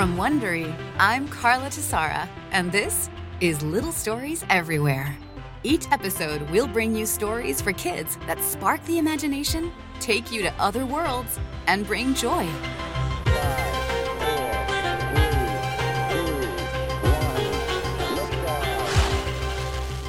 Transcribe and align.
From 0.00 0.16
Wondery, 0.16 0.74
I'm 0.98 1.28
Carla 1.28 1.66
Tassara, 1.66 2.26
and 2.52 2.72
this 2.72 3.10
is 3.42 3.60
Little 3.60 3.92
Stories 3.92 4.46
Everywhere. 4.48 5.14
Each 5.62 5.84
episode, 5.92 6.40
we'll 6.48 6.66
bring 6.66 6.96
you 6.96 7.04
stories 7.04 7.60
for 7.60 7.74
kids 7.74 8.16
that 8.26 8.42
spark 8.42 8.82
the 8.86 8.96
imagination, 8.96 9.70
take 10.00 10.32
you 10.32 10.40
to 10.40 10.54
other 10.54 10.86
worlds, 10.86 11.38
and 11.66 11.86
bring 11.86 12.14
joy. 12.14 12.48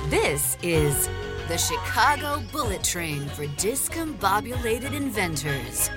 This 0.09 0.55
is 0.63 1.09
the 1.49 1.57
Chicago 1.57 2.41
Bullet 2.53 2.81
Train 2.81 3.27
for 3.27 3.45
Discombobulated 3.57 4.93
Inventors. 4.93 5.89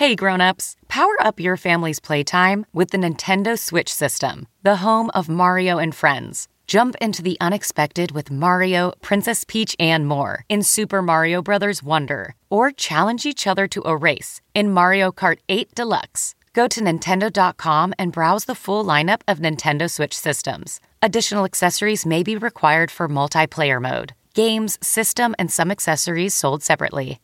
Hey 0.00 0.14
grown-ups, 0.14 0.76
power 0.88 1.14
up 1.20 1.38
your 1.38 1.58
family's 1.58 2.00
playtime 2.00 2.64
with 2.72 2.88
the 2.88 2.96
Nintendo 2.96 3.58
Switch 3.58 3.92
system, 3.92 4.46
the 4.62 4.76
home 4.76 5.10
of 5.12 5.28
Mario 5.28 5.76
and 5.76 5.94
friends. 5.94 6.48
Jump 6.66 6.96
into 7.02 7.22
the 7.22 7.36
unexpected 7.38 8.10
with 8.10 8.30
Mario, 8.30 8.92
Princess 9.02 9.44
Peach, 9.44 9.76
and 9.78 10.08
more 10.08 10.46
in 10.48 10.62
Super 10.62 11.02
Mario 11.02 11.42
Bros. 11.42 11.82
Wonder, 11.82 12.34
or 12.48 12.70
challenge 12.70 13.26
each 13.26 13.46
other 13.46 13.68
to 13.68 13.82
a 13.84 13.94
race 13.94 14.40
in 14.54 14.72
Mario 14.72 15.12
Kart 15.12 15.40
8 15.50 15.74
Deluxe. 15.74 16.34
Go 16.54 16.66
to 16.66 16.80
Nintendo.com 16.80 17.92
and 17.98 18.10
browse 18.10 18.46
the 18.46 18.54
full 18.54 18.82
lineup 18.82 19.20
of 19.28 19.38
Nintendo 19.38 19.90
Switch 19.90 20.14
systems. 20.16 20.80
Additional 21.02 21.44
accessories 21.44 22.06
may 22.06 22.22
be 22.22 22.38
required 22.38 22.90
for 22.90 23.06
multiplayer 23.06 23.82
mode. 23.82 24.14
Games, 24.32 24.78
system, 24.80 25.34
and 25.38 25.52
some 25.52 25.70
accessories 25.70 26.32
sold 26.32 26.62
separately. 26.62 27.20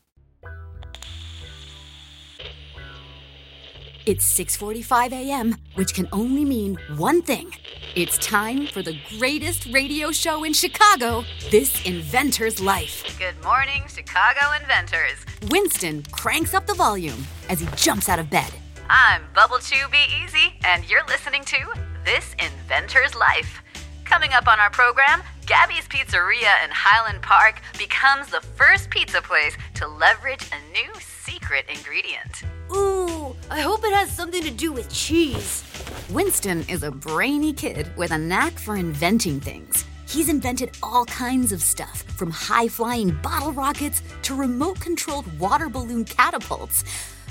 It's 4.07 4.25
6:45 4.39 5.11
a.m., 5.11 5.57
which 5.75 5.93
can 5.93 6.07
only 6.13 6.45
mean 6.45 6.79
one 6.97 7.23
thing. 7.23 7.51
It's 7.97 8.17
time 8.19 8.69
for 8.69 8.81
the 8.81 8.97
greatest 9.19 9.67
radio 9.73 10.13
show 10.13 10.45
in 10.45 10.53
Chicago, 10.53 11.25
This 11.51 11.85
Inventor's 11.85 12.61
Life. 12.61 13.03
Good 13.19 13.35
morning, 13.43 13.83
Chicago 13.89 14.53
inventors. 14.61 15.19
Winston 15.51 16.05
cranks 16.13 16.55
up 16.55 16.69
the 16.69 16.75
volume 16.75 17.27
as 17.49 17.59
he 17.59 17.67
jumps 17.75 18.09
out 18.09 18.21
of 18.21 18.31
bed. 18.31 18.53
I'm 18.89 19.23
Bubble 19.35 19.59
Chew 19.59 19.89
Be 19.91 20.05
Easy, 20.23 20.55
and 20.63 20.89
you're 20.89 21.07
listening 21.09 21.43
to 21.47 21.59
This 22.05 22.37
Inventor's 22.39 23.17
Life. 23.17 23.61
Coming 24.05 24.33
up 24.35 24.47
on 24.47 24.61
our 24.61 24.71
program, 24.71 25.21
Gabby's 25.47 25.89
Pizzeria 25.89 26.55
in 26.65 26.71
Highland 26.71 27.23
Park 27.23 27.61
becomes 27.77 28.29
the 28.29 28.41
first 28.55 28.89
pizza 28.89 29.21
place 29.21 29.57
to 29.75 29.89
leverage 29.89 30.45
a 30.53 30.73
new 30.73 30.93
secret 31.01 31.65
ingredient. 31.69 32.45
Ooh, 32.73 33.06
I 33.49 33.61
hope 33.61 33.85
it 33.85 33.93
has 33.93 34.11
something 34.11 34.43
to 34.43 34.51
do 34.51 34.73
with 34.73 34.93
cheese. 34.93 35.63
Winston 36.11 36.65
is 36.69 36.83
a 36.83 36.91
brainy 36.91 37.53
kid 37.53 37.97
with 37.97 38.11
a 38.11 38.19
knack 38.19 38.59
for 38.59 38.77
inventing 38.77 39.41
things. 39.41 39.85
He's 40.09 40.29
invented 40.29 40.77
all 40.83 41.05
kinds 41.07 41.53
of 41.53 41.63
stuff, 41.63 42.03
from 42.03 42.31
high 42.31 42.67
flying 42.67 43.11
bottle 43.23 43.53
rockets 43.53 44.03
to 44.23 44.35
remote 44.35 44.81
controlled 44.81 45.39
water 45.39 45.69
balloon 45.69 46.05
catapults. 46.05 46.85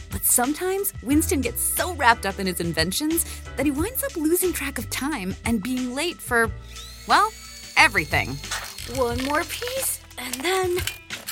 But 0.09 0.23
sometimes 0.23 0.93
Winston 1.03 1.41
gets 1.41 1.61
so 1.61 1.93
wrapped 1.95 2.25
up 2.25 2.39
in 2.39 2.47
his 2.47 2.61
inventions 2.61 3.25
that 3.57 3.65
he 3.65 3.71
winds 3.71 4.03
up 4.03 4.15
losing 4.15 4.53
track 4.53 4.77
of 4.77 4.89
time 4.89 5.35
and 5.43 5.61
being 5.61 5.93
late 5.93 6.17
for, 6.17 6.49
well, 7.07 7.31
everything. 7.75 8.37
One 8.95 9.21
more 9.25 9.43
piece, 9.43 9.99
and 10.17 10.33
then. 10.35 10.77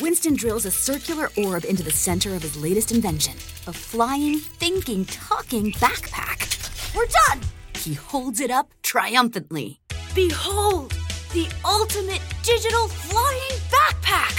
Winston 0.02 0.36
drills 0.36 0.66
a 0.66 0.72
circular 0.72 1.30
orb 1.38 1.66
into 1.66 1.84
the 1.84 1.92
center 1.92 2.36
of 2.36 2.42
his 2.42 2.58
latest 2.58 2.92
invention 2.92 3.34
a 3.66 3.72
flying, 3.72 4.40
thinking, 4.40 5.06
talking 5.06 5.72
backpack. 5.74 6.96
We're 6.96 7.06
done! 7.28 7.40
He 7.78 7.94
holds 7.94 8.42
it 8.42 8.52
up 8.52 8.74
triumphantly. 8.81 9.80
Behold, 10.14 10.92
the 11.31 11.48
ultimate 11.64 12.22
digital 12.42 12.88
flying 12.90 13.59
backpack! 13.72 14.36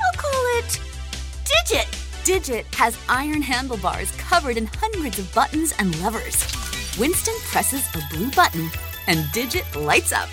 I'll 0.00 0.12
call 0.12 0.58
it 0.58 0.80
Digit. 1.44 1.88
Digit 2.24 2.66
has 2.74 2.96
iron 3.08 3.42
handlebars 3.42 4.12
covered 4.12 4.56
in 4.56 4.66
hundreds 4.66 5.18
of 5.18 5.34
buttons 5.34 5.74
and 5.78 6.00
levers. 6.00 6.46
Winston 6.98 7.34
presses 7.46 7.88
a 7.94 8.14
blue 8.14 8.30
button, 8.32 8.70
and 9.08 9.24
Digit 9.32 9.64
lights 9.74 10.12
up. 10.12 10.28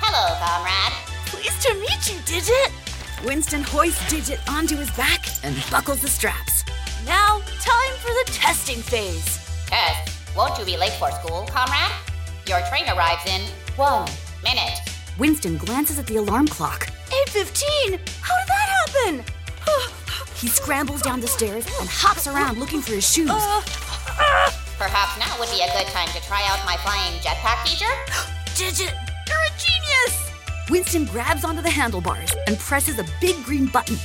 Hello, 0.00 0.36
comrade. 0.38 0.92
Pleased 1.26 1.62
to 1.62 1.74
meet 1.74 2.12
you, 2.12 2.20
Digit. 2.26 2.89
Winston 3.24 3.62
hoists 3.62 4.08
Digit 4.08 4.40
onto 4.50 4.76
his 4.76 4.90
back 4.92 5.26
and 5.44 5.54
buckles 5.70 6.00
the 6.00 6.08
straps. 6.08 6.64
Now, 7.04 7.40
time 7.60 7.94
for 7.98 8.08
the 8.08 8.24
testing 8.32 8.78
phase. 8.78 9.38
Test. 9.66 10.36
Won't 10.36 10.58
you 10.58 10.64
be 10.64 10.76
late 10.76 10.92
for 10.92 11.10
school, 11.12 11.46
comrade? 11.50 11.92
Your 12.46 12.60
train 12.68 12.84
arrives 12.88 13.26
in 13.26 13.42
one 13.76 14.08
minute. 14.42 14.78
Winston 15.18 15.58
glances 15.58 15.98
at 15.98 16.06
the 16.06 16.16
alarm 16.16 16.48
clock. 16.48 16.86
8.15? 17.28 18.00
How 18.22 18.38
did 18.38 18.48
that 18.48 18.68
happen? 18.86 19.24
He 20.36 20.48
scrambles 20.48 21.02
down 21.02 21.20
the 21.20 21.26
stairs 21.26 21.66
and 21.80 21.88
hops 21.90 22.26
around 22.26 22.58
looking 22.58 22.80
for 22.80 22.94
his 22.94 23.06
shoes. 23.06 23.28
Uh, 23.30 23.60
Perhaps 24.78 25.18
now 25.18 25.38
would 25.38 25.50
be 25.50 25.60
a 25.60 25.70
good 25.76 25.86
time 25.92 26.08
to 26.08 26.20
try 26.26 26.40
out 26.48 26.64
my 26.64 26.78
flying 26.78 27.12
jetpack 27.20 27.68
feature? 27.68 27.92
Digit, 28.56 28.94
you're 28.94 28.96
a 28.96 28.96
genius! 28.96 29.09
Winston 30.70 31.04
grabs 31.06 31.44
onto 31.44 31.62
the 31.62 31.70
handlebars 31.70 32.32
and 32.46 32.56
presses 32.56 33.00
a 33.00 33.04
big 33.20 33.42
green 33.44 33.66
button. 33.66 33.96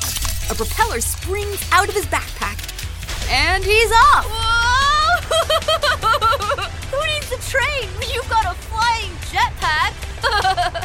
A 0.49 0.55
propeller 0.55 0.99
springs 0.99 1.63
out 1.71 1.87
of 1.87 1.93
his 1.93 2.07
backpack, 2.07 2.57
and 3.29 3.63
he's 3.63 3.91
off! 3.91 4.25
Who 6.91 7.05
needs 7.05 7.31
a 7.31 7.37
train 7.47 7.87
when 7.99 8.09
you've 8.09 8.27
got 8.29 8.45
a 8.45 8.55
flying 8.55 9.11
jetpack? 9.29 9.93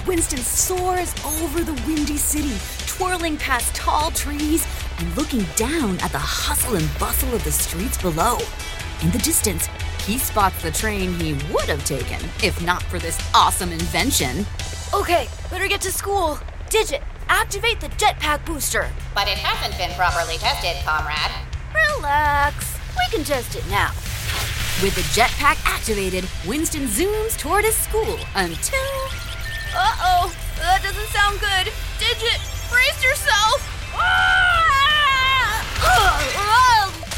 Winston 0.07 0.41
soars 0.41 1.15
over 1.25 1.63
the 1.63 1.73
windy 1.87 2.19
city, 2.19 2.53
twirling 2.87 3.39
past 3.39 3.75
tall 3.75 4.11
trees 4.11 4.67
and 4.99 5.17
looking 5.17 5.47
down 5.57 5.99
at 6.01 6.13
the 6.13 6.19
hustle 6.19 6.75
and 6.75 6.87
bustle 6.99 7.35
of 7.35 7.43
the 7.45 7.53
streets 7.53 7.97
below. 7.97 8.37
In 9.01 9.11
the 9.13 9.19
distance, 9.19 9.71
he 10.05 10.19
spots 10.19 10.61
the 10.63 10.71
train 10.71 11.15
he 11.15 11.33
would 11.51 11.71
have 11.71 11.87
taken 11.87 12.21
if 12.43 12.61
not 12.63 12.83
for 12.83 12.99
this 12.99 13.19
awesome 13.35 13.73
invention. 13.73 14.45
Okay, 14.95 15.29
better 15.51 15.69
get 15.69 15.81
to 15.83 15.93
school. 15.93 16.39
Digit, 16.69 17.03
activate 17.29 17.81
the 17.81 17.89
jetpack 17.91 18.45
booster. 18.45 18.89
But 19.15 19.29
it 19.29 19.39
hasn't 19.39 19.77
been 19.79 19.91
properly 19.97 20.37
tested, 20.39 20.77
comrade. 20.85 21.33
Relax. 21.97 22.79
We 22.99 23.17
can 23.17 23.25
test 23.25 23.57
it 23.57 23.67
now. 23.69 23.91
With 24.83 24.95
the 24.95 25.03
jetpack 25.13 25.59
activated, 25.65 26.29
Winston 26.47 26.87
zooms 26.87 27.37
toward 27.39 27.65
his 27.65 27.77
school 27.77 28.19
until. 28.35 28.91
Uh 29.75 29.95
oh, 30.03 30.37
that 30.59 30.83
doesn't 30.83 31.09
sound 31.09 31.39
good. 31.41 31.73
Digit, 31.99 32.41
brace 32.71 33.05
yourself. 33.05 34.50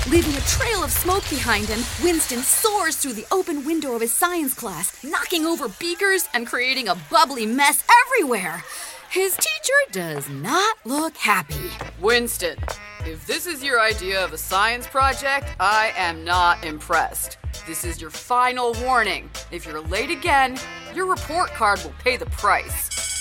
Leaving 0.08 0.36
a 0.36 0.40
trail 0.40 0.82
of 0.82 0.90
smoke 0.90 1.22
behind 1.30 1.68
him, 1.68 1.78
Winston 2.02 2.40
soars 2.40 2.96
through 2.96 3.12
the 3.12 3.26
open 3.30 3.64
window 3.64 3.94
of 3.94 4.00
his 4.00 4.12
science 4.12 4.52
class, 4.52 5.02
knocking 5.04 5.46
over 5.46 5.68
beakers 5.78 6.28
and 6.34 6.44
creating 6.44 6.88
a 6.88 6.96
bubbly 7.08 7.46
mess 7.46 7.84
everywhere. 8.04 8.64
His 9.10 9.36
teacher 9.36 9.92
does 9.92 10.28
not 10.28 10.76
look 10.84 11.16
happy. 11.16 11.70
Winston, 12.00 12.58
if 13.06 13.24
this 13.28 13.46
is 13.46 13.62
your 13.62 13.80
idea 13.80 14.24
of 14.24 14.32
a 14.32 14.38
science 14.38 14.88
project, 14.88 15.46
I 15.60 15.92
am 15.96 16.24
not 16.24 16.64
impressed. 16.64 17.38
This 17.64 17.84
is 17.84 18.00
your 18.00 18.10
final 18.10 18.74
warning. 18.82 19.30
If 19.52 19.64
you're 19.64 19.82
late 19.82 20.10
again, 20.10 20.58
your 20.96 21.06
report 21.06 21.50
card 21.50 21.80
will 21.84 21.94
pay 22.02 22.16
the 22.16 22.26
price. 22.26 23.11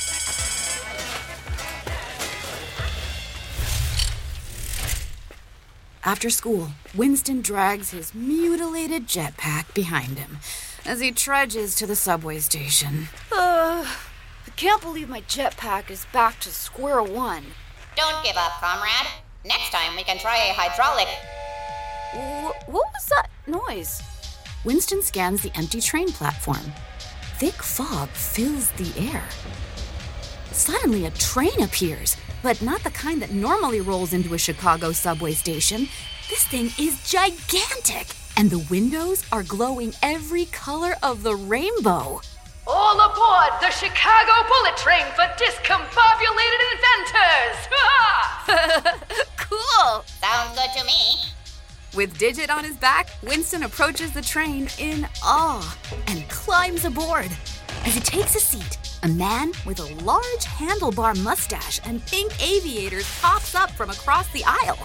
After 6.04 6.30
school, 6.32 6.70
Winston 6.96 7.42
drags 7.42 7.92
his 7.92 8.14
mutilated 8.16 9.08
jetpack 9.08 9.72
behind 9.76 10.18
him 10.18 10.40
as 10.84 11.00
he 11.00 11.12
trudges 11.12 11.76
to 11.76 11.86
the 11.86 11.96
subway 11.96 12.40
station. 12.40 13.08
Uh, 13.32 13.86
I 13.86 14.50
can't 14.56 14.82
believe 14.82 15.10
my 15.10 15.22
jetpack 15.22 15.92
is 15.92 16.06
back 16.12 16.40
to 16.40 16.50
square 16.50 17.04
one. 17.04 17.44
Don't 17.96 18.24
give 18.24 18.36
up, 18.36 18.54
comrade. 18.60 19.12
Next 19.46 19.70
time 19.72 19.96
we 19.96 20.04
can 20.04 20.18
try 20.18 20.38
a 20.38 20.54
hydraulic. 20.54 21.08
Wh- 22.14 22.70
what 22.70 22.88
was 22.94 23.06
that 23.10 23.28
noise? 23.46 24.02
Winston 24.66 25.04
scans 25.04 25.44
the 25.44 25.52
empty 25.56 25.82
train 25.82 26.08
platform. 26.12 26.74
Thick 27.38 27.62
fog 27.62 28.10
fills 28.10 28.72
the 28.72 28.92
air. 29.12 29.24
Suddenly, 30.52 31.06
a 31.06 31.12
train 31.12 31.62
appears, 31.62 32.18
but 32.44 32.62
not 32.62 32.84
the 32.84 32.92
kind 32.92 33.22
that 33.22 33.32
normally 33.32 33.82
rolls 33.82 34.14
into 34.14 34.34
a 34.34 34.38
Chicago 34.38 34.92
subway 34.92 35.34
station. 35.34 35.88
This 36.30 36.46
thing 36.46 36.72
is 36.80 37.10
gigantic, 37.10 38.08
and 38.38 38.50
the 38.50 38.66
windows 38.70 39.24
are 39.32 39.44
glowing 39.44 39.94
every 40.04 40.46
color 40.46 40.96
of 41.04 41.24
the 41.24 41.36
rainbow. 41.36 42.22
All 42.68 43.00
aboard 43.00 43.62
the 43.62 43.72
Chicago 43.72 44.48
Bullet 44.48 44.78
Train 44.78 45.06
for 45.16 45.26
discombobulated 45.42 46.62
inventors! 46.74 47.68
Cool. 49.38 50.04
Sounds 50.22 50.58
good 50.58 50.70
to 50.80 50.86
me. 50.86 51.24
With 51.94 52.18
Digit 52.18 52.50
on 52.50 52.64
his 52.64 52.78
back, 52.78 53.10
Winston 53.22 53.64
approaches 53.64 54.14
the 54.14 54.22
train 54.22 54.70
in 54.80 55.06
awe 55.22 55.78
and 56.08 56.28
climbs 56.30 56.86
aboard. 56.86 57.30
As 57.84 57.96
he 57.96 58.00
takes 58.00 58.36
a 58.36 58.40
seat, 58.40 58.78
a 59.04 59.08
man 59.08 59.52
with 59.66 59.80
a 59.80 60.04
large 60.04 60.46
handlebar 60.46 61.22
mustache 61.24 61.80
and 61.86 62.06
pink 62.06 62.32
aviators 62.42 63.08
pops 63.20 63.56
up 63.56 63.72
from 63.72 63.90
across 63.90 64.28
the 64.32 64.44
aisle. 64.46 64.78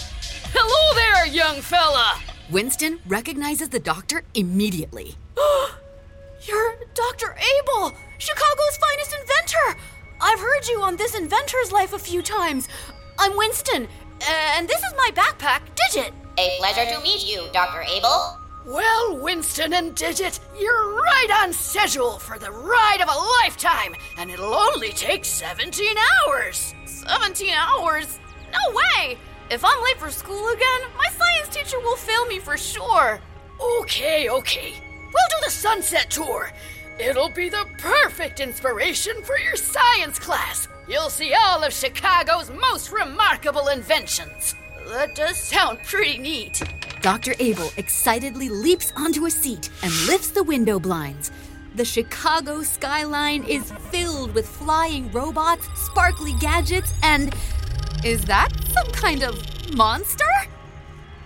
Hello 0.55 0.95
there, 0.95 1.27
young 1.27 1.61
fella! 1.61 2.19
Winston 2.51 2.99
recognizes 3.07 3.69
the 3.69 3.81
doctor 3.81 4.23
immediately. 4.35 5.17
You're 6.47 6.77
Dr. 6.95 7.37
Abel, 7.37 7.93
Chicago's 8.19 8.77
finest 8.79 9.17
inventor. 9.21 9.81
I've 10.21 10.41
heard 10.41 10.67
you 10.69 10.81
on 10.81 10.97
This 10.97 11.15
Inventor's 11.15 11.73
Life 11.73 11.93
a 11.93 11.99
few 11.99 12.23
times. 12.23 12.69
I'm 13.19 13.37
Winston, 13.37 13.87
and 14.27 14.67
this 14.67 14.79
is 14.79 14.95
my 14.97 15.11
backpack, 15.13 15.61
Digit. 15.91 16.13
A 16.39 16.57
pleasure 16.59 16.91
to 16.95 17.03
meet 17.03 17.27
you, 17.27 17.49
Dr. 17.53 17.83
Abel. 17.83 18.39
Well, 18.67 19.19
Winston 19.19 19.75
and 19.75 19.95
Digit, 19.95 20.41
you're 20.59 20.97
right 20.97 21.29
on 21.45 21.53
schedule 21.53 22.19
for 22.19 22.37
the 22.37 22.51
ride 22.51 22.99
of 23.01 23.09
a 23.09 23.45
lifetime, 23.45 23.95
and 24.19 24.29
it'll 24.29 24.53
only 24.53 24.91
take 24.91 25.25
17 25.25 25.97
hours. 26.27 26.75
17 26.85 27.51
hours? 27.55 28.19
No 28.51 28.75
way! 28.75 29.19
If 29.51 29.65
I'm 29.65 29.85
late 29.85 29.99
for 29.99 30.11
school 30.11 30.49
again, 30.49 30.81
my 30.99 31.07
science 31.11 31.55
teacher 31.55 31.79
will 31.79 31.95
fail 31.95 32.27
me 32.27 32.41
for 32.41 32.57
sure. 32.57 33.21
Okay, 33.81 34.29
okay. 34.31 34.73
We'll 34.73 35.41
do 35.41 35.45
the 35.45 35.51
sunset 35.53 36.11
tour. 36.11 36.51
It'll 36.99 37.31
be 37.31 37.49
the 37.49 37.67
perfect 37.79 38.41
inspiration 38.41 39.23
for 39.23 39.39
your 39.39 39.55
science 39.55 40.19
class. 40.19 40.67
You'll 40.89 41.11
see 41.11 41.35
all 41.35 41.63
of 41.63 41.73
Chicago's 41.73 42.51
most 42.51 42.91
remarkable 42.91 43.69
inventions. 43.69 44.57
That 44.89 45.15
does 45.15 45.37
sound 45.37 45.79
pretty 45.85 46.19
neat. 46.19 46.63
Dr. 47.07 47.37
Abel 47.39 47.71
excitedly 47.77 48.49
leaps 48.49 48.93
onto 48.97 49.27
a 49.27 49.31
seat 49.31 49.71
and 49.85 49.93
lifts 50.09 50.31
the 50.31 50.43
window 50.43 50.81
blinds. 50.81 51.31
The 51.77 51.85
Chicago 51.85 52.65
skyline 52.65 53.45
is 53.45 53.71
filled 53.93 54.35
with 54.35 54.45
flying 54.45 55.13
robots, 55.13 55.69
sparkly 55.77 56.33
gadgets, 56.41 56.93
and. 57.05 57.33
Is 58.05 58.25
that 58.25 58.49
some 58.73 58.89
kind 58.89 59.23
of 59.23 59.37
monster? 59.77 60.25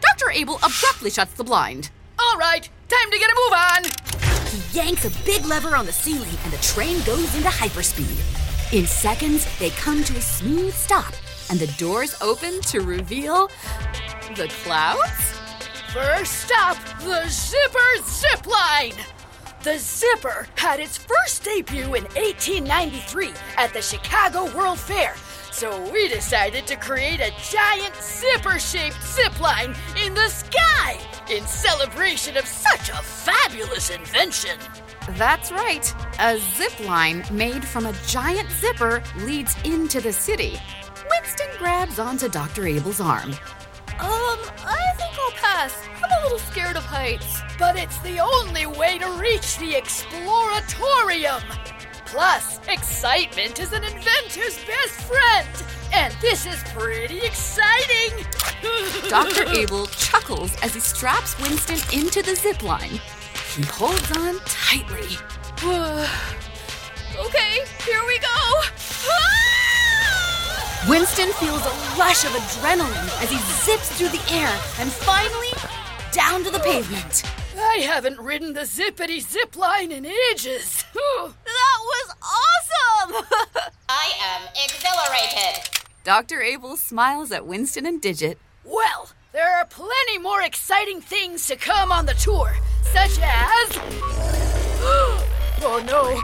Dr. 0.02 0.30
Abel 0.32 0.56
abruptly 0.56 1.08
shuts 1.08 1.32
the 1.32 1.44
blind. 1.44 1.88
All 2.18 2.36
right, 2.36 2.68
time 2.90 3.10
to 3.10 3.18
get 3.18 3.30
a 3.30 3.40
move 3.42 3.52
on. 3.54 4.48
He 4.50 4.78
yanks 4.78 5.06
a 5.06 5.24
big 5.24 5.46
lever 5.46 5.74
on 5.74 5.86
the 5.86 5.92
ceiling 5.92 6.36
and 6.44 6.52
the 6.52 6.62
train 6.62 7.02
goes 7.04 7.34
into 7.34 7.48
hyperspeed. 7.48 8.74
In 8.74 8.86
seconds, 8.86 9.46
they 9.58 9.70
come 9.70 10.04
to 10.04 10.14
a 10.18 10.20
smooth 10.20 10.74
stop 10.74 11.14
and 11.48 11.58
the 11.58 11.72
doors 11.78 12.14
open 12.20 12.60
to 12.64 12.80
reveal 12.82 13.48
the 14.36 14.46
clouds? 14.62 15.39
First 15.92 16.46
stop, 16.46 16.76
the 17.00 17.28
Zipper 17.28 18.02
Zip 18.04 18.46
Line. 18.46 18.94
The 19.64 19.76
Zipper 19.76 20.46
had 20.54 20.78
its 20.78 20.96
first 20.96 21.42
debut 21.42 21.94
in 21.96 22.04
1893 22.14 23.32
at 23.58 23.72
the 23.72 23.82
Chicago 23.82 24.44
World 24.56 24.78
Fair. 24.78 25.16
So 25.50 25.90
we 25.90 26.06
decided 26.06 26.68
to 26.68 26.76
create 26.76 27.18
a 27.18 27.32
giant 27.50 27.96
zipper-shaped 27.96 29.02
zip 29.02 29.40
line 29.40 29.74
in 30.00 30.14
the 30.14 30.28
sky 30.28 30.96
in 31.28 31.44
celebration 31.44 32.36
of 32.36 32.46
such 32.46 32.90
a 32.90 33.02
fabulous 33.02 33.90
invention. 33.90 34.58
That's 35.18 35.50
right. 35.50 35.92
A 36.20 36.38
zip 36.38 36.86
line 36.86 37.24
made 37.32 37.64
from 37.64 37.86
a 37.86 37.94
giant 38.06 38.48
zipper 38.52 39.02
leads 39.18 39.56
into 39.64 40.00
the 40.00 40.12
city. 40.12 40.56
Winston 41.10 41.48
grabs 41.58 41.98
onto 41.98 42.28
Dr. 42.28 42.68
Abel's 42.68 43.00
arm. 43.00 43.34
Um, 44.00 44.38
I 44.64 44.92
think 44.96 45.18
I'll 45.18 45.30
pass. 45.32 45.86
I'm 46.02 46.20
a 46.20 46.22
little 46.22 46.38
scared 46.38 46.76
of 46.76 46.84
heights. 46.84 47.40
But 47.58 47.76
it's 47.76 47.98
the 47.98 48.18
only 48.18 48.66
way 48.66 48.98
to 48.98 49.10
reach 49.20 49.58
the 49.58 49.74
Exploratorium. 49.74 51.42
Plus, 52.06 52.58
excitement 52.66 53.60
is 53.60 53.72
an 53.72 53.84
inventor's 53.84 54.58
best 54.64 55.00
friend. 55.02 55.48
And 55.92 56.14
this 56.20 56.46
is 56.46 56.62
pretty 56.72 57.20
exciting. 57.20 58.24
Dr. 59.08 59.48
Abel 59.50 59.86
chuckles 59.86 60.56
as 60.62 60.74
he 60.74 60.80
straps 60.80 61.38
Winston 61.40 61.78
into 61.98 62.22
the 62.22 62.34
zip 62.34 62.62
line. 62.62 63.00
He 63.54 63.62
holds 63.62 64.10
on 64.16 64.38
tightly. 64.46 65.16
okay, 65.62 66.06
here 67.84 68.02
we 68.06 68.18
go. 68.18 68.60
Winston 70.88 71.30
feels 71.34 71.60
a 71.60 71.98
rush 71.98 72.24
of 72.24 72.30
adrenaline 72.30 73.22
as 73.22 73.30
he 73.30 73.36
zips 73.36 73.90
through 73.98 74.08
the 74.08 74.32
air 74.32 74.48
and 74.78 74.90
finally 74.90 75.50
down 76.10 76.42
to 76.42 76.50
the 76.50 76.58
pavement. 76.60 77.22
I 77.54 77.80
haven't 77.82 78.18
ridden 78.18 78.54
the 78.54 78.62
zippity 78.62 79.20
zip 79.20 79.56
line 79.56 79.92
in 79.92 80.06
ages. 80.06 80.84
that 80.94 81.32
was 81.44 82.14
awesome! 82.22 83.26
I 83.90 84.12
am 84.22 84.48
exhilarated. 84.64 85.68
Dr. 86.02 86.40
Abel 86.40 86.78
smiles 86.78 87.30
at 87.30 87.46
Winston 87.46 87.84
and 87.84 88.00
Digit. 88.00 88.38
Well, 88.64 89.10
there 89.32 89.54
are 89.58 89.66
plenty 89.66 90.16
more 90.18 90.40
exciting 90.40 91.02
things 91.02 91.46
to 91.48 91.56
come 91.56 91.92
on 91.92 92.06
the 92.06 92.14
tour, 92.14 92.56
such 92.84 93.18
as. 93.22 93.68
oh 95.62 95.84
no! 95.86 96.22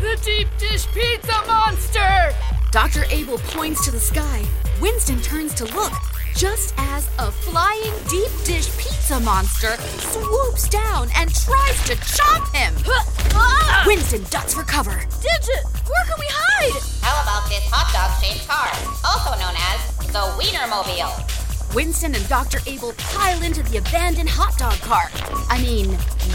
The 0.00 0.18
deep 0.24 0.48
dish 0.58 0.86
pizza 0.94 1.46
monster! 1.46 2.57
Dr. 2.70 3.04
Abel 3.10 3.38
points 3.38 3.82
to 3.86 3.90
the 3.90 3.98
sky. 3.98 4.44
Winston 4.78 5.20
turns 5.22 5.54
to 5.54 5.64
look, 5.74 5.92
just 6.36 6.74
as 6.76 7.08
a 7.18 7.32
flying 7.32 7.94
deep 8.08 8.30
dish 8.44 8.68
pizza 8.76 9.18
monster 9.20 9.74
swoops 10.12 10.68
down 10.68 11.08
and 11.16 11.34
tries 11.34 11.82
to 11.86 11.94
chomp 11.96 12.54
him. 12.54 12.74
Winston 13.86 14.22
ducks 14.30 14.52
for 14.52 14.64
cover. 14.64 15.00
Digit, 15.22 15.64
where 15.88 16.04
can 16.04 16.16
we 16.18 16.26
hide? 16.28 16.82
How 17.00 17.22
about 17.22 17.48
this 17.48 17.64
hot 17.72 17.88
dog 17.88 18.12
shaped 18.22 18.46
car, 18.46 18.68
also 19.02 19.32
known 19.40 19.56
as 19.72 20.12
the 20.12 20.28
Wienermobile? 20.36 21.74
Winston 21.74 22.14
and 22.14 22.28
Dr. 22.28 22.58
Abel 22.66 22.92
pile 22.98 23.42
into 23.42 23.62
the 23.62 23.78
abandoned 23.78 24.28
hot 24.28 24.58
dog 24.58 24.78
car. 24.80 25.10
I 25.48 25.58
mean, 25.62 25.86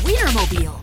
Wienermobile. 0.01 0.82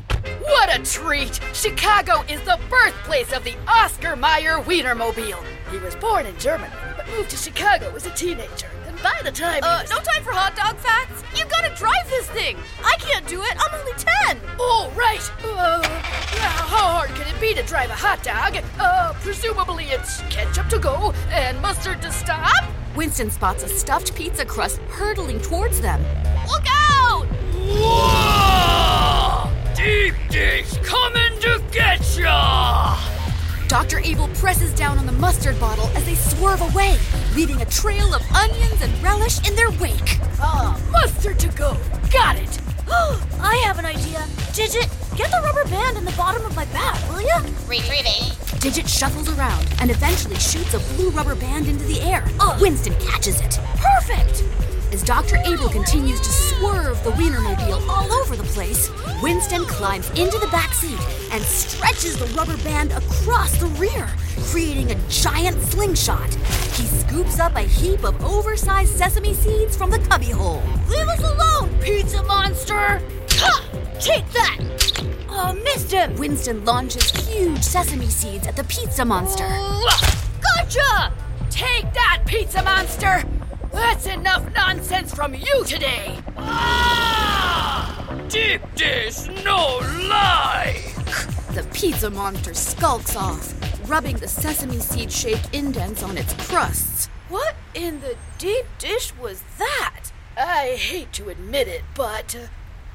What 0.50 0.74
a 0.74 0.82
treat! 0.82 1.40
Chicago 1.54 2.22
is 2.28 2.40
the 2.42 2.58
birthplace 2.68 3.32
of 3.32 3.44
the 3.44 3.54
Oscar 3.68 4.16
Mayer 4.16 4.58
Wienermobile. 4.58 5.42
He 5.70 5.78
was 5.78 5.94
born 5.96 6.26
in 6.26 6.36
Germany, 6.38 6.72
but 6.96 7.08
moved 7.10 7.30
to 7.30 7.36
Chicago 7.36 7.94
as 7.94 8.06
a 8.06 8.10
teenager. 8.10 8.68
And 8.86 9.00
by 9.02 9.20
the 9.22 9.30
time 9.30 9.62
Uh, 9.62 9.80
was... 9.82 9.90
no 9.90 9.98
time 9.98 10.22
for 10.24 10.32
hot 10.32 10.56
dog 10.56 10.76
facts. 10.78 11.22
You 11.38 11.44
gotta 11.46 11.72
drive 11.76 12.08
this 12.08 12.26
thing. 12.30 12.56
I 12.84 12.96
can't 12.98 13.26
do 13.28 13.42
it. 13.42 13.54
I'm 13.58 13.78
only 13.80 13.92
10. 14.26 14.40
Oh, 14.58 14.92
right. 14.96 15.22
Uh, 15.44 15.82
how 16.40 16.66
hard 16.66 17.10
can 17.10 17.26
it 17.32 17.40
be 17.40 17.54
to 17.54 17.62
drive 17.62 17.90
a 17.90 17.94
hot 17.94 18.22
dog? 18.22 18.62
Uh, 18.78 19.12
presumably 19.22 19.84
it's 19.86 20.20
ketchup 20.22 20.68
to 20.68 20.78
go 20.78 21.12
and 21.30 21.60
mustard 21.62 22.02
to 22.02 22.10
stop? 22.12 22.64
Winston 22.96 23.30
spots 23.30 23.62
a 23.62 23.68
stuffed 23.68 24.14
pizza 24.16 24.44
crust 24.44 24.78
hurtling 24.88 25.40
towards 25.40 25.80
them. 25.80 26.02
Look 26.48 26.64
out! 26.90 27.26
Whoa! 27.54 28.49
Deep 29.82 30.14
dish 30.28 30.76
coming 30.82 31.40
to 31.40 31.62
get 31.72 32.18
ya! 32.18 32.98
Dr. 33.66 33.98
Abel 34.00 34.28
presses 34.34 34.74
down 34.74 34.98
on 34.98 35.06
the 35.06 35.12
mustard 35.12 35.58
bottle 35.58 35.86
as 35.96 36.04
they 36.04 36.16
swerve 36.16 36.60
away, 36.60 36.98
leaving 37.34 37.62
a 37.62 37.64
trail 37.64 38.12
of 38.12 38.20
onions 38.32 38.82
and 38.82 38.92
relish 39.02 39.38
in 39.48 39.56
their 39.56 39.70
wake. 39.80 40.18
Ah, 40.38 40.78
mustard 40.90 41.38
to 41.38 41.48
go. 41.56 41.78
Got 42.12 42.36
it. 42.36 42.60
I 43.40 43.56
have 43.64 43.78
an 43.78 43.86
idea. 43.86 44.22
Digit, 44.52 44.86
get 45.16 45.30
the 45.30 45.40
rubber 45.42 45.64
band 45.70 45.96
in 45.96 46.04
the 46.04 46.12
bottom 46.12 46.44
of 46.44 46.54
my 46.54 46.66
bag, 46.66 47.00
will 47.10 47.22
ya? 47.22 47.40
Retrieving. 47.66 48.36
Digit 48.60 48.86
shuffles 48.86 49.30
around 49.30 49.66
and 49.80 49.90
eventually 49.90 50.36
shoots 50.36 50.74
a 50.74 50.94
blue 50.94 51.08
rubber 51.08 51.36
band 51.36 51.68
into 51.68 51.84
the 51.84 52.02
air. 52.02 52.22
Winston 52.60 52.94
catches 52.96 53.40
it. 53.40 53.58
Perfect! 53.76 54.44
As 55.00 55.06
Dr. 55.06 55.36
Abel 55.46 55.70
continues 55.70 56.20
to 56.20 56.28
swerve 56.28 57.02
the 57.04 57.12
Wienermobile 57.12 57.88
all 57.88 58.12
over 58.12 58.36
the 58.36 58.42
place, 58.42 58.90
Winston 59.22 59.64
climbs 59.64 60.10
into 60.10 60.38
the 60.38 60.48
back 60.48 60.74
seat 60.74 61.00
and 61.32 61.42
stretches 61.42 62.18
the 62.18 62.26
rubber 62.36 62.58
band 62.58 62.92
across 62.92 63.56
the 63.56 63.66
rear, 63.78 64.06
creating 64.50 64.90
a 64.90 64.94
giant 65.08 65.58
slingshot. 65.62 66.34
He 66.74 66.84
scoops 66.84 67.40
up 67.40 67.56
a 67.56 67.62
heap 67.62 68.04
of 68.04 68.22
oversized 68.22 68.94
sesame 68.94 69.32
seeds 69.32 69.74
from 69.74 69.90
the 69.90 70.00
cubbyhole. 70.00 70.62
Leave 70.90 71.08
us 71.08 71.20
alone, 71.20 71.78
pizza 71.80 72.22
monster! 72.24 73.00
Take 73.98 74.30
that! 74.32 74.58
Oh, 75.30 75.58
missed 75.64 75.92
him! 75.92 76.14
Winston 76.16 76.62
launches 76.66 77.10
huge 77.26 77.62
sesame 77.62 78.08
seeds 78.08 78.46
at 78.46 78.54
the 78.54 78.64
pizza 78.64 79.06
monster. 79.06 79.48
Gotcha! 80.42 81.14
Take 81.48 81.90
that, 81.94 82.24
pizza 82.26 82.62
monster! 82.62 83.24
That's 83.72 84.06
enough 84.06 84.54
nonsense 84.54 85.14
from 85.14 85.34
you 85.34 85.64
today! 85.64 86.18
Ah! 86.36 88.26
Deep 88.28 88.62
dish, 88.74 89.26
no 89.44 89.78
lie! 90.08 90.82
The 91.54 91.66
pizza 91.72 92.10
monster 92.10 92.54
skulks 92.54 93.16
off, 93.16 93.54
rubbing 93.88 94.16
the 94.16 94.28
sesame 94.28 94.78
seed 94.78 95.10
shaped 95.10 95.54
indents 95.54 96.02
on 96.02 96.18
its 96.18 96.32
crusts. 96.46 97.06
What? 97.28 97.54
in 97.74 98.00
the 98.00 98.16
deep 98.38 98.66
dish 98.78 99.12
was 99.16 99.42
that? 99.58 100.06
I 100.36 100.76
hate 100.76 101.12
to 101.14 101.28
admit 101.28 101.68
it, 101.68 101.82
but 101.94 102.34
uh, 102.34 102.46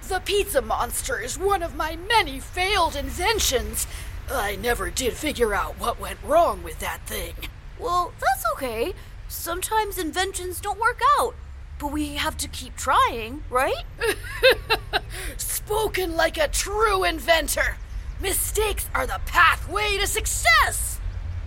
the 0.07 0.19
pizza 0.19 0.61
monster 0.61 1.19
is 1.19 1.37
one 1.37 1.63
of 1.63 1.75
my 1.75 1.95
many 1.95 2.39
failed 2.39 2.95
inventions. 2.95 3.87
I 4.31 4.55
never 4.55 4.89
did 4.89 5.13
figure 5.13 5.53
out 5.53 5.79
what 5.79 5.99
went 5.99 6.19
wrong 6.23 6.63
with 6.63 6.79
that 6.79 7.05
thing. 7.05 7.35
Well, 7.79 8.13
that's 8.19 8.43
okay. 8.53 8.93
Sometimes 9.27 9.97
inventions 9.97 10.61
don't 10.61 10.79
work 10.79 11.01
out. 11.19 11.35
But 11.79 11.91
we 11.91 12.15
have 12.15 12.37
to 12.37 12.47
keep 12.47 12.75
trying, 12.75 13.43
right? 13.49 13.83
Spoken 15.37 16.15
like 16.15 16.37
a 16.37 16.47
true 16.47 17.03
inventor. 17.03 17.77
Mistakes 18.21 18.87
are 18.93 19.07
the 19.07 19.19
pathway 19.25 19.97
to 19.97 20.07
success. 20.07 20.99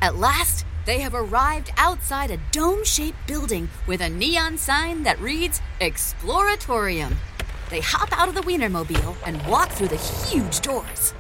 At 0.03 0.17
last, 0.17 0.67
they 0.85 1.01
have 1.01 1.15
arrived 1.15 1.71
outside 1.77 2.31
a 2.31 2.41
dome 2.51 2.85
shaped 2.85 3.27
building 3.27 3.69
with 3.87 4.01
a 4.01 4.09
neon 4.09 4.59
sign 4.59 5.03
that 5.05 5.21
reads 5.21 5.61
Exploratorium. 5.81 7.15
They 7.71 7.81
hop 7.81 8.13
out 8.19 8.29
of 8.29 8.35
the 8.35 8.43
Wienermobile 8.43 9.17
and 9.25 9.47
walk 9.47 9.71
through 9.71 9.89
the 9.89 9.97
huge 9.97 10.61
doors. 10.61 11.15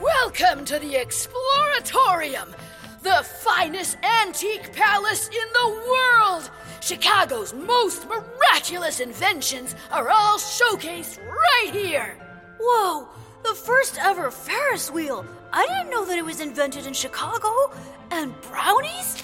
Welcome 0.00 0.64
to 0.66 0.78
the 0.78 0.94
Exploratorium, 0.94 2.54
the 3.02 3.24
finest 3.24 3.96
antique 4.02 4.72
palace 4.72 5.28
in 5.28 5.52
the 5.52 5.68
world. 5.90 6.50
Chicago's 6.80 7.52
most 7.52 8.08
miraculous 8.08 9.00
inventions 9.00 9.74
are 9.90 10.08
all 10.10 10.38
showcased 10.38 11.18
right 11.26 11.70
here. 11.72 12.16
Whoa, 12.60 13.08
the 13.44 13.54
first 13.54 13.98
ever 14.00 14.30
Ferris 14.30 14.90
wheel. 14.90 15.24
I 15.52 15.66
didn't 15.66 15.90
know 15.90 16.04
that 16.04 16.18
it 16.18 16.24
was 16.24 16.40
invented 16.40 16.86
in 16.86 16.92
Chicago. 16.92 17.72
And 18.10 18.38
brownies? 18.42 19.22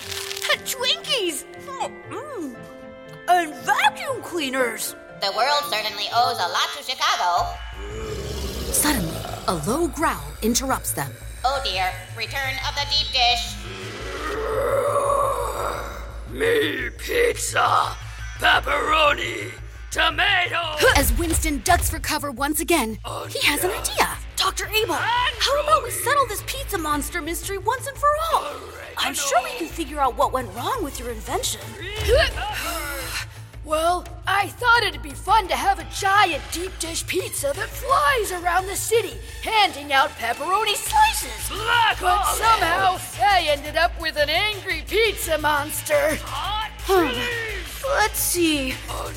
And 0.52 0.61
Twinkies? 0.66 1.45
Mm. 2.11 2.57
And 3.28 3.54
vacuum 3.54 4.23
cleaners. 4.23 4.95
The 5.21 5.33
world 5.37 5.64
certainly 5.71 6.04
owes 6.14 6.38
a 6.38 6.49
lot 6.49 6.69
to 6.76 6.83
Chicago. 6.83 7.49
Suddenly, 8.73 9.16
a 9.49 9.54
low 9.66 9.88
growl 9.88 10.23
interrupts 10.43 10.93
them. 10.93 11.11
Oh 11.46 11.60
dear, 11.62 11.92
return 12.16 12.54
of 12.66 12.74
the 12.74 12.86
deep 12.90 13.12
dish. 13.12 13.54
Me 16.30 16.88
pizza, 16.96 17.94
pepperoni, 18.38 19.52
tomato. 19.90 20.76
As 20.96 21.12
Winston 21.18 21.60
ducks 21.62 21.90
for 21.90 21.98
cover 21.98 22.30
once 22.30 22.60
again, 22.60 22.98
he 23.28 23.46
has 23.46 23.62
an 23.62 23.72
idea. 23.72 24.16
Dr. 24.36 24.66
Abel, 24.68 24.94
how 24.94 25.62
about 25.62 25.82
we 25.82 25.90
settle 25.90 26.26
this 26.28 26.42
pizza 26.46 26.78
monster 26.78 27.20
mystery 27.20 27.58
once 27.58 27.86
and 27.86 27.96
for 27.98 28.08
all? 28.32 28.54
I'm 28.96 29.12
sure 29.12 29.42
we 29.44 29.50
can 29.58 29.68
figure 29.68 30.00
out 30.00 30.16
what 30.16 30.32
went 30.32 30.48
wrong 30.54 30.82
with 30.82 30.98
your 30.98 31.10
invention. 31.10 31.60
Well, 33.64 34.04
I 34.26 34.49
thought 34.49 34.83
it'd 34.83 35.02
be 35.02 35.14
fun 35.14 35.49
to 35.49 35.56
have 35.56 35.78
a 35.78 35.85
giant 35.85 36.42
deep 36.52 36.73
dish 36.78 37.06
pizza 37.06 37.52
that 37.56 37.68
flies 37.68 38.33
around 38.33 38.66
the 38.66 38.76
city, 38.76 39.16
handing 39.42 39.90
out 39.90 40.11
pepperoni 40.11 40.75
slices. 40.75 41.50
but 41.99 42.25
somehow, 42.25 42.99
I 43.23 43.47
ended 43.49 43.76
up 43.76 43.99
with 43.99 44.18
an 44.18 44.28
angry 44.28 44.85
pizza 44.87 45.38
monster. 45.38 46.18
Let's 47.97 48.18
see. 48.18 48.71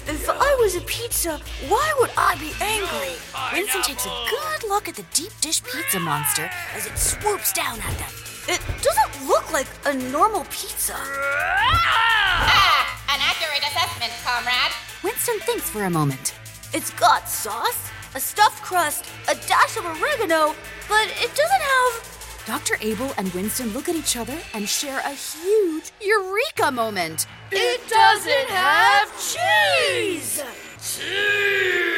If 0.08 0.30
I 0.30 0.58
was 0.62 0.75
a 0.75 0.82
pizza, 0.82 1.42
why 1.68 1.94
would 2.00 2.12
I 2.16 2.36
be 2.36 2.51
angry? 2.62 3.16
Winston 3.51 3.82
takes 3.82 4.06
a 4.06 4.25
good 4.30 4.70
look 4.70 4.88
at 4.88 4.96
the 4.96 5.04
deep 5.13 5.32
dish 5.42 5.62
pizza 5.62 6.00
monster 6.00 6.50
as 6.74 6.86
it 6.86 6.98
swoops 6.98 7.51
down 7.51 7.80
at 7.82 7.98
them. 7.98 8.12
It 8.48 8.62
doesn't 8.82 9.27
look 9.27 9.51
like 9.51 9.68
a 9.86 9.94
normal 9.94 10.46
pizza. 10.46 10.94
Ah, 10.96 12.87
an 13.17 13.24
accurate 13.24 13.63
assessment, 13.65 14.13
comrade. 14.24 14.71
Winston 15.03 15.39
thinks 15.39 15.67
for 15.69 15.86
a 15.86 15.89
moment. 15.89 16.36
It's 16.71 16.91
got 16.91 17.27
sauce, 17.27 17.89
a 18.13 18.19
stuffed 18.19 18.62
crust, 18.62 19.05
a 19.27 19.33
dash 19.47 19.75
of 19.75 19.86
oregano, 19.86 20.53
but 20.88 21.07
it 21.17 21.33
doesn't 21.33 21.62
have. 21.74 22.43
Dr. 22.45 22.77
Abel 22.79 23.12
and 23.17 23.33
Winston 23.33 23.74
look 23.74 23.89
at 23.89 23.95
each 23.95 24.15
other 24.17 24.38
and 24.53 24.69
share 24.69 25.00
a 25.00 25.09
huge 25.09 25.91
eureka 26.00 26.71
moment. 26.71 27.25
It 27.51 27.81
doesn't 27.89 28.50
have 28.50 29.12
cheese. 29.19 30.43
Cheese! 30.79 31.97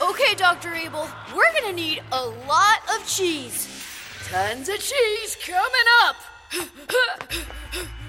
Okay, 0.00 0.34
Dr. 0.34 0.74
Abel, 0.74 1.08
we're 1.36 1.52
gonna 1.60 1.72
need 1.72 2.02
a 2.10 2.26
lot 2.26 2.80
of 2.92 3.06
cheese. 3.06 3.68
Tons 4.28 4.68
of 4.68 4.80
cheese 4.80 5.36
coming 5.46 5.88
up. 6.02 6.16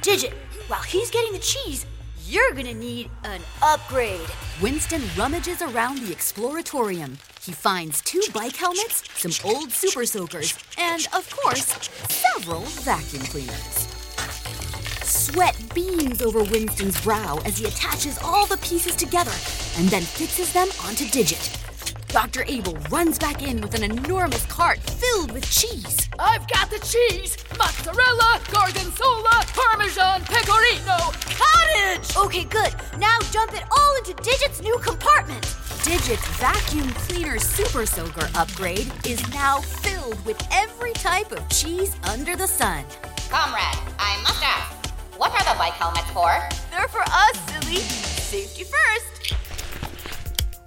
Digit, 0.01 0.33
while 0.67 0.81
he's 0.81 1.11
getting 1.11 1.33
the 1.33 1.39
cheese, 1.39 1.85
you're 2.25 2.53
gonna 2.53 2.73
need 2.73 3.09
an 3.23 3.41
upgrade. 3.61 4.27
Winston 4.61 5.01
rummages 5.15 5.61
around 5.61 5.99
the 5.99 6.13
exploratorium. 6.13 7.17
He 7.43 7.51
finds 7.51 8.01
two 8.01 8.21
bike 8.33 8.55
helmets, 8.55 9.03
some 9.15 9.31
old 9.47 9.71
super 9.71 10.05
soakers, 10.05 10.57
and, 10.77 11.07
of 11.15 11.29
course, 11.29 11.67
several 12.09 12.61
vacuum 12.61 13.23
cleaners. 13.23 13.87
Sweat 15.03 15.55
beams 15.75 16.23
over 16.23 16.43
Winston's 16.43 16.99
brow 17.01 17.39
as 17.45 17.57
he 17.57 17.65
attaches 17.65 18.17
all 18.23 18.47
the 18.47 18.57
pieces 18.57 18.95
together 18.95 19.33
and 19.77 19.87
then 19.89 20.01
fixes 20.01 20.51
them 20.51 20.67
onto 20.83 21.07
Digit. 21.09 21.64
Dr. 22.15 22.45
Abel 22.47 22.77
runs 22.89 23.19
back 23.19 23.43
in 23.43 23.59
with 23.59 23.75
an 23.75 23.83
enormous 23.83 24.45
cart 24.45 24.79
filled 24.79 25.33
with 25.33 25.43
cheese. 25.51 26.09
I've 26.17 26.47
got 26.47 26.69
the 26.69 26.79
cheese, 26.79 27.35
mozzarella, 27.57 28.39
gorgonzola, 28.53 29.43
parmesan, 29.53 30.21
pecorino, 30.23 31.11
cottage. 31.11 32.15
Okay, 32.15 32.45
good. 32.45 32.73
Now 32.99 33.19
dump 33.33 33.51
it 33.51 33.65
all 33.69 33.97
into 33.97 34.13
Digit's 34.23 34.61
new 34.61 34.77
compartment. 34.77 35.41
Digit's 35.83 36.25
vacuum 36.39 36.87
cleaner 36.91 37.37
super 37.37 37.85
soaker 37.85 38.29
upgrade 38.35 38.89
is 39.05 39.21
now 39.33 39.59
filled 39.59 40.25
with 40.25 40.41
every 40.53 40.93
type 40.93 41.33
of 41.33 41.49
cheese 41.49 41.97
under 42.05 42.37
the 42.37 42.47
sun. 42.47 42.85
Comrade, 43.29 43.77
I 43.99 44.17
must 44.23 44.41
ask, 44.41 44.71
what 45.17 45.31
are 45.33 45.53
the 45.53 45.59
bike 45.59 45.73
helmets 45.73 46.09
for? 46.11 46.31
They're 46.71 46.87
for 46.87 47.03
us, 47.05 47.37
silly. 47.51 47.79
Safety 47.79 48.63
first. 48.63 49.14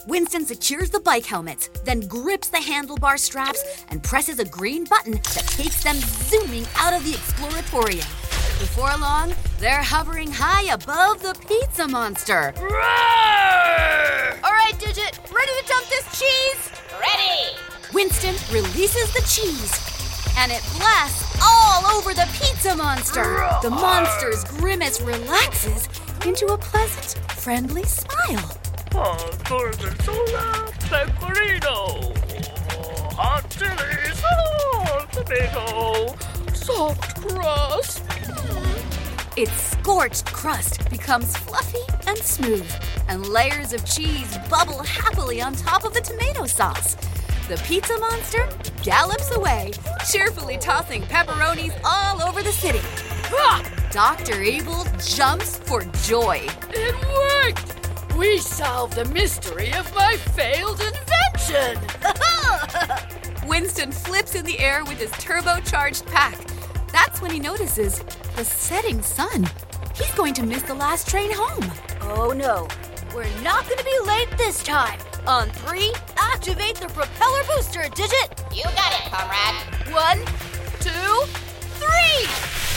Winston 0.09 0.47
secures 0.47 0.89
the 0.89 1.01
bike 1.01 1.27
helmets, 1.27 1.69
then 1.85 2.01
grips 2.01 2.49
the 2.49 2.57
handlebar 2.57 3.19
straps 3.19 3.63
and 3.91 4.03
presses 4.03 4.39
a 4.39 4.45
green 4.47 4.85
button 4.85 5.13
that 5.13 5.47
takes 5.49 5.85
them 5.85 5.97
zooming 5.97 6.65
out 6.77 6.95
of 6.95 7.05
the 7.05 7.13
exploratorium. 7.13 8.09
Before 8.59 8.97
long, 8.97 9.35
they're 9.59 9.83
hovering 9.83 10.33
high 10.33 10.73
above 10.73 11.21
the 11.21 11.35
pizza 11.47 11.87
monster. 11.87 12.55
All 12.57 12.65
right, 14.51 14.73
Digit, 14.79 15.21
ready 15.31 15.53
to 15.61 15.65
dump 15.69 15.87
this 15.91 16.19
cheese? 16.19 16.71
Ready. 16.99 17.59
Winston 17.93 18.35
releases 18.51 19.13
the 19.13 19.21
cheese, 19.29 19.71
and 20.39 20.51
it 20.51 20.63
blasts 20.79 21.39
all 21.43 21.85
over 21.87 22.15
the 22.15 22.27
pizza 22.33 22.75
monster. 22.75 23.47
The 23.61 23.69
monster's 23.69 24.43
grimace 24.45 25.03
relaxes 25.03 25.87
into 26.25 26.47
a 26.47 26.57
pleasant, 26.57 27.19
friendly 27.33 27.85
smile. 27.85 28.58
Oh, 28.95 29.31
gorgonzola, 29.49 30.73
pecorino, 30.89 32.13
hot 33.15 33.49
chili, 33.51 34.13
salt, 34.15 35.13
tomato, 35.13 36.17
soft 36.55 37.21
crust. 37.21 38.03
Its 39.37 39.53
scorched 39.53 40.27
crust 40.27 40.91
becomes 40.91 41.37
fluffy 41.37 41.79
and 42.07 42.19
smooth, 42.19 42.71
and 43.09 43.27
layers 43.27 43.73
of 43.73 43.85
cheese 43.85 44.37
bubble 44.51 44.83
happily 44.83 45.41
on 45.41 45.55
top 45.55 45.85
of 45.85 45.95
the 45.95 46.01
tomato 46.01 46.47
sauce. 46.47 46.97
The 47.49 47.57
pizza 47.65 47.97
monster 47.99 48.49
gallops 48.83 49.35
away, 49.35 49.73
cheerfully 50.11 50.59
tossing 50.59 51.03
pepperonis 51.03 51.79
all 51.85 52.23
over 52.23 52.43
the 52.43 52.53
city. 52.53 52.81
Ah, 53.31 53.63
Dr. 53.91 54.43
Abel 54.43 54.85
jumps 55.03 55.59
for 55.59 55.83
joy. 56.03 56.47
it 56.71 56.95
worked. 57.07 57.78
We 58.19 58.39
solved 58.39 58.95
the 58.95 59.05
mystery 59.05 59.73
of 59.75 59.95
my 59.95 60.17
failed 60.17 60.81
invention. 60.81 61.79
Winston 63.49 63.93
flips 63.93 64.35
in 64.35 64.45
the 64.45 64.59
air 64.59 64.85
with 64.85 64.99
his 64.99 65.13
turbocharged 65.13 66.05
pack. 66.07 66.37
That's 66.91 67.23
when 67.23 67.31
he 67.31 67.39
notices 67.39 68.01
the 68.35 68.45
setting 68.45 69.03
sun. 69.03 69.47
He's 69.95 70.13
going 70.15 70.35
to 70.35 70.43
miss 70.43 70.63
the 70.63 70.75
last 70.75 71.09
train 71.09 71.31
home. 71.33 71.71
Oh 72.03 72.33
no, 72.33 72.67
we're 73.15 73.31
not 73.43 73.69
gonna 73.69 73.85
be 73.85 73.99
late 74.05 74.29
this 74.37 74.65
time. 74.65 74.99
On 75.29 75.49
three, 75.51 75.93
activate 76.17 76.75
the 76.75 76.89
propeller 76.89 77.43
booster, 77.55 77.89
Digit. 77.95 78.43
You 78.53 78.65
got 78.65 78.95
it, 78.95 79.13
comrade. 79.13 79.95
One, 79.95 80.19
two, 80.81 81.23
three. 81.79 82.68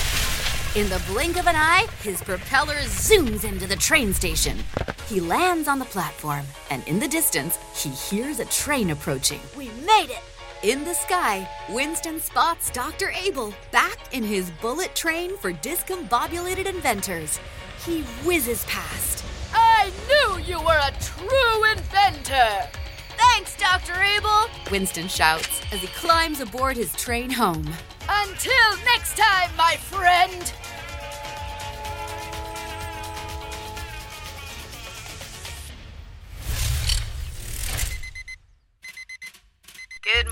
In 0.74 0.88
the 0.88 1.02
blink 1.06 1.38
of 1.38 1.48
an 1.48 1.56
eye, 1.58 1.86
his 2.02 2.22
propeller 2.22 2.76
zooms 2.76 3.44
into 3.44 3.68
the 3.68 3.76
train 3.76 4.14
station. 4.14 4.58
He 5.06 5.20
lands 5.20 5.68
on 5.68 5.80
the 5.80 5.86
platform, 5.86 6.46
and 6.70 6.82
in 6.88 6.98
the 6.98 7.10
distance, 7.10 7.60
he 7.76 7.90
hears 7.90 8.40
a 8.40 8.46
train 8.46 8.92
approaching. 8.92 9.42
We 9.58 9.68
made 9.86 10.12
it. 10.12 10.24
In 10.64 10.86
the 10.86 10.94
sky, 10.94 11.46
Winston 11.68 12.22
spots 12.22 12.70
Dr. 12.72 13.12
Abel 13.22 13.54
back 13.74 13.98
in 14.14 14.24
his 14.24 14.50
bullet 14.62 14.96
train 14.96 15.38
for 15.40 15.52
discombobulated 15.52 16.68
inventors. 16.68 17.38
he 17.86 18.04
whizzes 18.24 18.64
past. 18.64 19.26
I 19.54 19.92
knew 20.08 20.42
you 20.46 20.62
were 20.62 20.80
a 20.82 20.94
true 21.02 21.66
inventor! 21.70 22.70
Thanks, 23.18 23.58
Dr. 23.58 24.02
Abel! 24.02 24.46
Winston 24.72 25.10
shouts 25.10 25.62
as 25.74 25.82
he 25.82 25.88
climbs 25.88 26.40
aboard 26.40 26.78
his 26.78 26.94
train 26.94 27.30
home. 27.30 27.68
Until 28.08 28.78
next 28.86 29.18
time, 29.18 29.50
my 29.58 29.76
friend! 29.76 30.54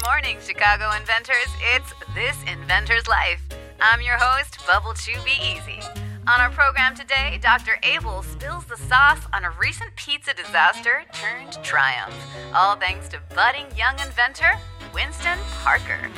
Morning, 0.09 0.37
Chicago 0.41 0.89
inventors. 0.97 1.53
It's 1.75 1.93
This 2.15 2.35
Inventor's 2.51 3.07
Life. 3.07 3.43
I'm 3.79 4.01
your 4.01 4.17
host, 4.17 4.57
Bubble 4.65 4.95
Chew 4.95 5.21
Be 5.23 5.33
Easy. 5.39 5.81
On 6.27 6.41
our 6.41 6.49
program 6.49 6.95
today, 6.95 7.37
Dr. 7.43 7.77
Abel 7.83 8.23
spills 8.23 8.65
the 8.65 8.75
sauce 8.75 9.19
on 9.33 9.45
a 9.45 9.51
recent 9.61 9.95
pizza 9.95 10.33
disaster 10.33 11.03
turned 11.13 11.63
triumph. 11.63 12.15
All 12.55 12.75
thanks 12.75 13.07
to 13.09 13.19
budding 13.35 13.67
young 13.77 13.99
inventor, 13.99 14.53
Winston 14.95 15.37
Parker. 15.61 16.09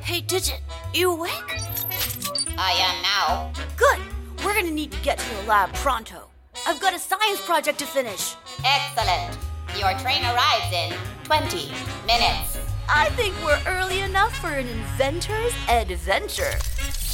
Hey, 0.00 0.20
Digit, 0.20 0.60
you 0.92 1.12
awake? 1.12 1.60
I 2.58 2.72
am 2.82 3.00
now. 3.00 3.52
Good. 3.76 4.00
We're 4.44 4.54
gonna 4.54 4.72
need 4.72 4.90
to 4.90 5.00
get 5.02 5.20
to 5.20 5.34
the 5.36 5.42
lab 5.44 5.72
pronto. 5.74 6.30
I've 6.66 6.80
got 6.80 6.96
a 6.96 6.98
science 6.98 7.40
project 7.42 7.78
to 7.78 7.86
finish. 7.86 8.34
Excellent. 8.64 9.38
Your 9.78 9.96
train 10.00 10.24
arrives 10.24 10.72
in 10.72 10.92
20 11.22 11.70
minutes. 12.08 12.63
I 12.88 13.08
think 13.10 13.34
we're 13.44 13.60
early 13.66 14.00
enough 14.00 14.34
for 14.36 14.48
an 14.50 14.66
inventor's 14.66 15.54
adventure. 15.68 16.52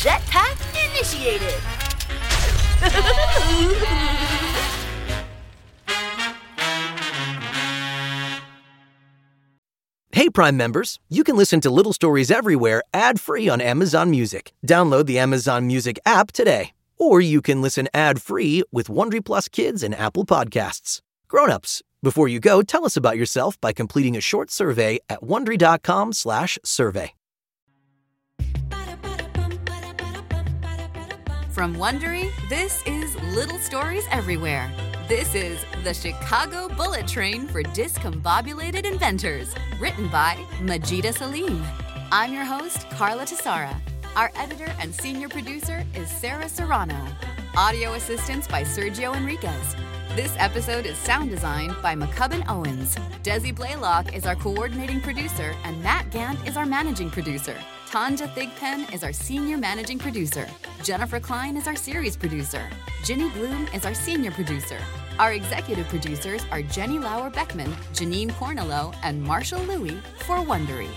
Jetpack 0.00 0.57
initiated. 0.91 1.61
Hey, 10.12 10.29
Prime 10.29 10.57
members, 10.57 10.99
you 11.09 11.25
can 11.25 11.37
listen 11.37 11.61
to 11.62 11.71
Little 11.71 11.93
Stories 11.95 12.31
everywhere 12.31 12.83
ad 12.93 13.21
free 13.21 13.49
on 13.49 13.61
Amazon 13.61 14.11
Music. 14.11 14.53
Download 14.67 15.07
the 15.07 15.19
Amazon 15.19 15.67
Music 15.67 15.99
app 16.05 16.33
today. 16.33 16.73
Or 16.99 17.21
you 17.23 17.41
can 17.41 17.62
listen 17.62 17.89
ad 17.95 18.21
free 18.21 18.62
with 18.71 18.89
Wondery 18.89 19.25
Plus 19.25 19.49
Kids 19.49 19.83
and 19.83 19.95
Apple 19.95 20.27
Podcasts. 20.27 21.00
Grown-ups, 21.29 21.81
before 22.02 22.28
you 22.28 22.40
go, 22.40 22.62
tell 22.62 22.85
us 22.85 22.97
about 22.97 23.16
yourself 23.16 23.61
by 23.61 23.73
completing 23.73 24.16
a 24.16 24.21
short 24.21 24.50
survey 24.50 24.99
at 25.09 25.21
wondery.com/survey. 25.21 27.12
From 31.50 31.76
Wondery, 31.76 32.30
this 32.49 32.83
is 32.87 33.14
Little 33.35 33.59
Stories 33.59 34.07
Everywhere. 34.11 34.73
This 35.09 35.35
is 35.35 35.59
The 35.85 35.92
Chicago 35.92 36.69
Bullet 36.75 37.07
Train 37.07 37.49
for 37.49 37.62
Discombobulated 37.62 38.90
Inventors, 38.90 39.54
written 39.78 40.09
by 40.09 40.37
Majida 40.61 41.12
Salim. 41.12 41.62
I'm 42.12 42.33
your 42.33 42.45
host, 42.45 42.88
Carla 42.90 43.25
Tassara. 43.26 43.78
Our 44.16 44.30
editor 44.37 44.73
and 44.80 44.95
senior 44.95 45.28
producer 45.28 45.85
is 45.95 46.09
Sarah 46.09 46.49
Serrano. 46.49 46.97
Audio 47.57 47.92
assistance 47.95 48.47
by 48.47 48.62
Sergio 48.62 49.14
Enriquez. 49.14 49.76
This 50.17 50.35
episode 50.38 50.87
is 50.87 50.99
sound 50.99 51.31
designed 51.31 51.76
by 51.83 51.95
McCubbin 51.95 52.45
Owens. 52.49 52.97
Desi 53.23 53.55
Blaylock 53.55 54.12
is 54.12 54.26
our 54.26 54.35
coordinating 54.35 55.00
producer, 55.00 55.55
and 55.62 55.81
Matt 55.85 56.11
Gant 56.11 56.49
is 56.49 56.57
our 56.57 56.67
managing 56.67 57.11
producer. 57.11 57.57
Tanja 57.88 58.28
Thigpen 58.35 58.93
is 58.93 59.04
our 59.04 59.13
senior 59.13 59.56
managing 59.56 60.00
producer. 60.00 60.49
Jennifer 60.82 61.21
Klein 61.21 61.56
is 61.56 61.69
our 61.69 61.76
series 61.76 62.17
producer. 62.17 62.69
Ginny 63.04 63.30
Bloom 63.30 63.69
is 63.73 63.87
our 63.87 63.95
senior 63.95 64.32
producer. 64.32 64.78
Our 65.21 65.35
executive 65.35 65.87
producers 65.87 66.45
are 66.50 66.63
Jenny 66.63 66.99
Lauer 66.99 67.30
Beckman, 67.30 67.71
Janine 67.93 68.32
Cornello, 68.32 68.93
and 69.04 69.23
Marshall 69.23 69.63
Louie 69.63 70.00
for 70.26 70.39
Wondery. 70.39 70.89